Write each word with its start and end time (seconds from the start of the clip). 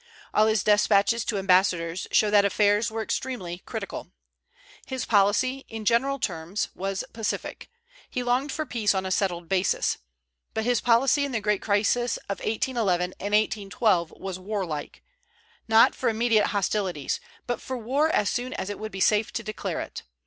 All 0.33 0.47
his 0.47 0.63
despatches 0.63 1.23
to 1.25 1.37
ambassadors 1.37 2.07
show 2.11 2.31
that 2.31 2.43
affairs 2.43 2.89
were 2.89 3.03
extremely 3.03 3.59
critical. 3.67 4.11
His 4.87 5.05
policy, 5.05 5.63
in 5.69 5.85
general 5.85 6.17
terms, 6.17 6.69
was 6.73 7.03
pacific; 7.13 7.69
he 8.09 8.23
longed 8.23 8.51
for 8.51 8.65
peace 8.65 8.95
on 8.95 9.05
a 9.05 9.11
settled 9.11 9.47
basis. 9.47 9.99
But 10.55 10.63
his 10.63 10.81
policy 10.81 11.23
in 11.23 11.33
the 11.33 11.39
great 11.39 11.61
crisis 11.61 12.17
of 12.27 12.39
1811 12.39 13.11
and 13.19 13.35
1812 13.35 14.09
was 14.17 14.39
warlike, 14.39 15.03
not 15.67 15.93
for 15.93 16.09
immediate 16.09 16.47
hostilities, 16.47 17.19
but 17.45 17.61
for 17.61 17.77
war 17.77 18.09
as 18.09 18.27
soon 18.27 18.53
as 18.53 18.71
it 18.71 18.79
would 18.79 18.91
be 18.91 19.01
safe 19.01 19.31
to 19.33 19.43
declare 19.43 19.81
it. 19.81 20.01